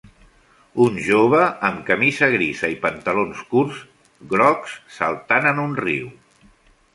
un 0.85 0.95
jove 1.07 1.41
amb 1.69 1.83
camisa 1.89 2.29
grisa 2.35 2.69
i 2.77 2.77
pantalons 2.87 3.43
curts 3.53 3.83
grocs 4.33 4.75
saltant 4.97 5.51
en 5.53 5.63
un 5.67 5.79
riu. 5.85 6.11